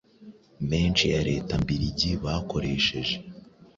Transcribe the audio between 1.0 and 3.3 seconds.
ya Leta mbiligi bakoresheje.